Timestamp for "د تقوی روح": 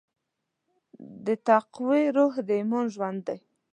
1.25-2.33